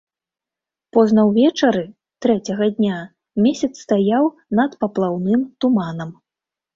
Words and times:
Позна 0.95 1.25
ўвечары 1.27 1.83
трэцяга 2.25 2.69
дня 2.77 2.97
месяц 3.47 3.69
стаяў 3.85 4.25
над 4.61 4.71
паплаўным 4.81 5.45
туманам. 5.65 6.09